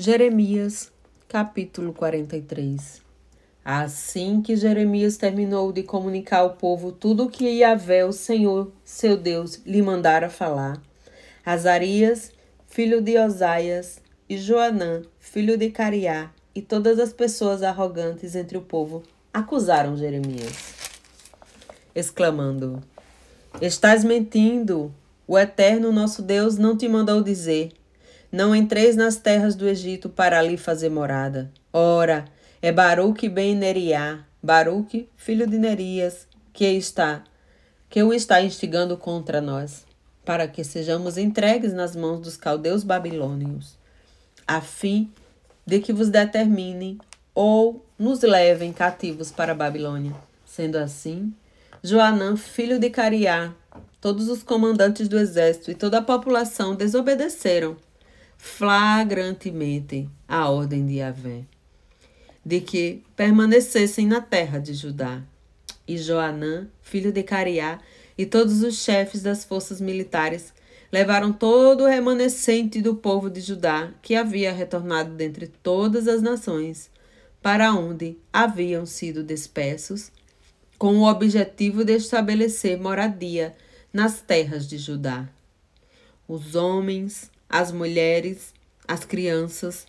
Jeremias, 0.00 0.92
capítulo 1.26 1.92
43 1.92 3.02
Assim 3.64 4.40
que 4.40 4.54
Jeremias 4.54 5.16
terminou 5.16 5.72
de 5.72 5.82
comunicar 5.82 6.38
ao 6.38 6.50
povo 6.50 6.92
tudo 6.92 7.24
o 7.24 7.28
que 7.28 7.48
Yahvé, 7.48 8.04
o 8.04 8.12
Senhor, 8.12 8.70
seu 8.84 9.16
Deus, 9.16 9.60
lhe 9.66 9.82
mandara 9.82 10.30
falar, 10.30 10.80
Azarias, 11.44 12.30
filho 12.68 13.02
de 13.02 13.18
Osaias, 13.18 14.00
e 14.28 14.38
Joanã, 14.38 15.02
filho 15.18 15.58
de 15.58 15.68
Cariá, 15.68 16.30
e 16.54 16.62
todas 16.62 17.00
as 17.00 17.12
pessoas 17.12 17.64
arrogantes 17.64 18.36
entre 18.36 18.56
o 18.56 18.62
povo 18.62 19.02
acusaram 19.34 19.96
Jeremias, 19.96 20.74
exclamando: 21.92 22.80
Estás 23.60 24.04
mentindo! 24.04 24.94
O 25.26 25.36
Eterno 25.36 25.90
nosso 25.90 26.22
Deus 26.22 26.56
não 26.56 26.76
te 26.76 26.88
mandou 26.88 27.20
dizer: 27.20 27.72
não 28.30 28.54
entreis 28.54 28.94
nas 28.94 29.16
terras 29.16 29.54
do 29.54 29.66
Egito 29.66 30.08
para 30.08 30.38
ali 30.38 30.56
fazer 30.56 30.90
morada. 30.90 31.50
Ora, 31.72 32.26
é 32.60 32.70
Baruque 32.70 33.28
ben 33.28 33.54
Neriá, 33.54 34.24
Baruque, 34.42 35.08
filho 35.16 35.46
de 35.46 35.58
Nerias, 35.58 36.26
que 36.52 36.66
está, 36.66 37.24
que 37.88 38.02
o 38.02 38.12
está 38.12 38.42
instigando 38.42 38.96
contra 38.96 39.40
nós, 39.40 39.86
para 40.24 40.46
que 40.46 40.62
sejamos 40.62 41.16
entregues 41.16 41.72
nas 41.72 41.96
mãos 41.96 42.20
dos 42.20 42.36
caldeus 42.36 42.84
babilônios, 42.84 43.78
a 44.46 44.60
fim 44.60 45.10
de 45.66 45.80
que 45.80 45.92
vos 45.92 46.08
determinem 46.08 46.98
ou 47.34 47.84
nos 47.98 48.22
levem 48.22 48.72
cativos 48.72 49.30
para 49.30 49.52
a 49.52 49.54
Babilônia. 49.54 50.14
Sendo 50.44 50.76
assim, 50.76 51.32
Joanã, 51.82 52.36
filho 52.36 52.78
de 52.78 52.90
Cariá, 52.90 53.54
todos 54.00 54.28
os 54.28 54.42
comandantes 54.42 55.08
do 55.08 55.18
exército 55.18 55.70
e 55.70 55.74
toda 55.74 55.98
a 55.98 56.02
população 56.02 56.74
desobedeceram 56.74 57.76
flagrantemente 58.38 60.08
a 60.26 60.48
ordem 60.48 60.86
de 60.86 60.94
Yahvé, 60.94 61.44
de 62.44 62.60
que 62.60 63.02
permanecessem 63.14 64.06
na 64.06 64.20
terra 64.20 64.58
de 64.58 64.72
Judá. 64.72 65.22
E 65.86 65.98
Joanã, 65.98 66.68
filho 66.80 67.10
de 67.10 67.22
Cariá, 67.22 67.80
e 68.16 68.24
todos 68.24 68.62
os 68.62 68.82
chefes 68.82 69.22
das 69.22 69.44
forças 69.44 69.80
militares 69.80 70.52
levaram 70.90 71.32
todo 71.32 71.84
o 71.84 71.86
remanescente 71.86 72.80
do 72.80 72.94
povo 72.94 73.28
de 73.28 73.40
Judá 73.40 73.92
que 74.00 74.14
havia 74.14 74.52
retornado 74.52 75.14
dentre 75.14 75.46
todas 75.46 76.08
as 76.08 76.22
nações, 76.22 76.90
para 77.42 77.72
onde 77.72 78.18
haviam 78.32 78.86
sido 78.86 79.22
dispersos, 79.22 80.10
com 80.78 80.98
o 80.98 81.08
objetivo 81.08 81.84
de 81.84 81.96
estabelecer 81.96 82.78
moradia 82.78 83.54
nas 83.92 84.20
terras 84.20 84.66
de 84.68 84.78
Judá. 84.78 85.28
Os 86.26 86.54
homens, 86.54 87.30
as 87.48 87.72
mulheres, 87.72 88.52
as 88.86 89.04
crianças, 89.04 89.86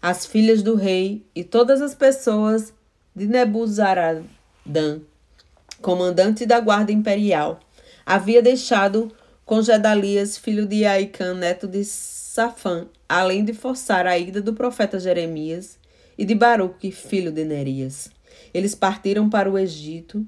as 0.00 0.26
filhas 0.26 0.62
do 0.62 0.74
rei 0.74 1.24
e 1.34 1.42
todas 1.42 1.80
as 1.80 1.94
pessoas 1.94 2.72
de 3.14 3.26
Nebuzaradã, 3.26 5.00
comandante 5.80 6.44
da 6.44 6.60
guarda 6.60 6.92
imperial, 6.92 7.60
havia 8.04 8.42
deixado 8.42 9.10
com 9.44 9.62
Gedalias, 9.62 10.38
filho 10.38 10.66
de 10.66 10.84
Aicã, 10.84 11.34
neto 11.34 11.68
de 11.68 11.84
Safã, 11.84 12.86
além 13.08 13.44
de 13.44 13.52
forçar 13.52 14.06
a 14.06 14.18
ida 14.18 14.40
do 14.40 14.54
profeta 14.54 14.98
Jeremias 14.98 15.78
e 16.16 16.24
de 16.24 16.34
Baruque, 16.34 16.90
filho 16.90 17.30
de 17.30 17.44
Nerias. 17.44 18.10
Eles 18.52 18.74
partiram 18.74 19.28
para 19.28 19.50
o 19.50 19.58
Egito, 19.58 20.24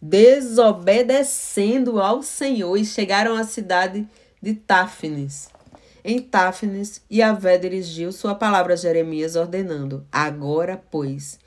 desobedecendo 0.00 2.00
ao 2.00 2.22
Senhor, 2.22 2.76
e 2.76 2.84
chegaram 2.84 3.34
à 3.34 3.44
cidade 3.44 4.00
de 4.00 4.08
de 4.46 4.54
Táfnis. 4.54 5.48
Em 6.04 6.20
Táfnis, 6.20 7.02
Yahvé 7.12 7.58
dirigiu 7.58 8.12
sua 8.12 8.32
palavra 8.32 8.74
a 8.74 8.76
Jeremias, 8.76 9.34
ordenando: 9.34 10.06
Agora, 10.12 10.80
pois, 10.88 11.40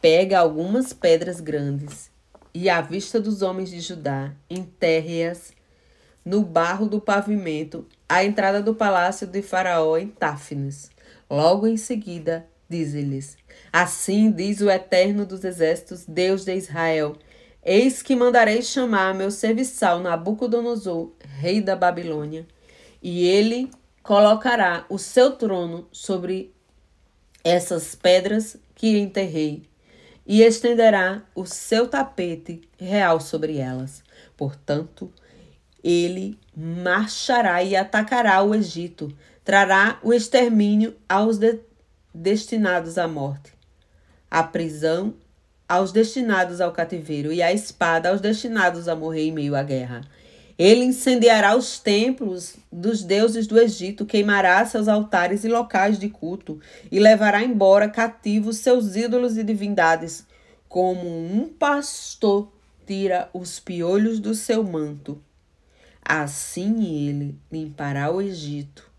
pega 0.00 0.40
algumas 0.40 0.92
pedras 0.92 1.38
grandes 1.38 2.10
e, 2.52 2.68
à 2.68 2.80
vista 2.80 3.20
dos 3.20 3.42
homens 3.42 3.70
de 3.70 3.78
Judá, 3.78 4.32
enterre-as 4.50 5.52
no 6.24 6.42
barro 6.42 6.88
do 6.88 7.00
pavimento, 7.00 7.86
à 8.08 8.24
entrada 8.24 8.60
do 8.60 8.74
palácio 8.74 9.24
de 9.24 9.40
Faraó 9.40 9.96
em 9.96 10.08
Táfnis. 10.08 10.90
Logo 11.30 11.68
em 11.68 11.76
seguida, 11.76 12.44
diz-lhes: 12.68 13.36
Assim 13.72 14.32
diz 14.32 14.60
o 14.60 14.68
Eterno 14.68 15.24
dos 15.24 15.44
Exércitos, 15.44 16.04
Deus 16.08 16.44
de 16.44 16.56
Israel 16.56 17.16
Eis 17.64 18.02
que 18.02 18.16
mandarei 18.16 18.60
chamar 18.60 19.14
meu 19.14 19.30
serviçal 19.30 20.00
Nabucodonosor, 20.00 21.12
rei 21.38 21.60
da 21.60 21.76
Babilônia, 21.76 22.44
e 23.00 23.24
ele 23.24 23.70
colocará 24.02 24.84
o 24.88 24.98
seu 24.98 25.36
trono 25.36 25.86
sobre 25.92 26.52
essas 27.44 27.94
pedras 27.94 28.56
que 28.74 28.98
enterrei, 28.98 29.62
e 30.26 30.42
estenderá 30.42 31.22
o 31.36 31.46
seu 31.46 31.86
tapete 31.86 32.62
real 32.76 33.20
sobre 33.20 33.58
elas. 33.58 34.02
Portanto, 34.36 35.12
ele 35.84 36.36
marchará 36.56 37.62
e 37.62 37.76
atacará 37.76 38.42
o 38.42 38.56
Egito, 38.56 39.16
trará 39.44 40.00
o 40.02 40.12
extermínio 40.12 40.96
aos 41.08 41.38
de 41.38 41.60
destinados 42.12 42.98
à 42.98 43.06
morte, 43.06 43.52
a 44.28 44.42
prisão 44.42 45.14
aos 45.72 45.90
destinados 45.90 46.60
ao 46.60 46.70
cativeiro, 46.70 47.32
e 47.32 47.40
a 47.42 47.50
espada 47.50 48.10
aos 48.10 48.20
destinados 48.20 48.88
a 48.88 48.94
morrer 48.94 49.28
em 49.28 49.32
meio 49.32 49.56
à 49.56 49.62
guerra. 49.62 50.02
Ele 50.58 50.84
incendiará 50.84 51.56
os 51.56 51.78
templos 51.78 52.56
dos 52.70 53.02
deuses 53.02 53.46
do 53.46 53.58
Egito, 53.58 54.04
queimará 54.04 54.64
seus 54.66 54.86
altares 54.86 55.44
e 55.44 55.48
locais 55.48 55.98
de 55.98 56.10
culto, 56.10 56.60
e 56.90 57.00
levará 57.00 57.42
embora 57.42 57.88
cativos 57.88 58.58
seus 58.58 58.96
ídolos 58.96 59.38
e 59.38 59.42
divindades, 59.42 60.26
como 60.68 61.08
um 61.08 61.48
pastor 61.48 62.52
tira 62.86 63.30
os 63.32 63.58
piolhos 63.58 64.20
do 64.20 64.34
seu 64.34 64.62
manto. 64.62 65.22
Assim 66.04 67.06
ele 67.06 67.34
limpará 67.50 68.10
o 68.10 68.20
Egito 68.20 68.90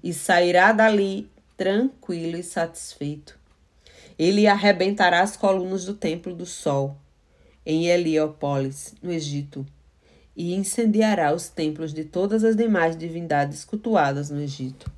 e 0.00 0.12
sairá 0.12 0.70
dali 0.70 1.28
tranquilo 1.56 2.36
e 2.36 2.42
satisfeito. 2.44 3.36
Ele 4.18 4.46
arrebentará 4.46 5.20
as 5.22 5.36
colunas 5.36 5.84
do 5.84 5.94
templo 5.94 6.34
do 6.34 6.46
sol 6.46 6.96
em 7.66 7.86
Heliópolis, 7.86 8.94
no 9.02 9.10
Egito, 9.10 9.66
e 10.36 10.54
incendiará 10.54 11.32
os 11.32 11.48
templos 11.48 11.94
de 11.94 12.04
todas 12.04 12.44
as 12.44 12.54
demais 12.54 12.96
divindades 12.96 13.64
cultuadas 13.64 14.30
no 14.30 14.40
Egito. 14.40 14.90